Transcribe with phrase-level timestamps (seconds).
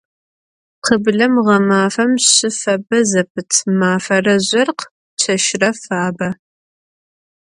[0.85, 4.87] Khıblem ğemafem şıfebe zepıt, mafere zjorkhı,
[5.19, 6.29] çeşıre fabe.